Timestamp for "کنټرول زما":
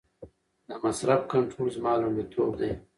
1.33-1.93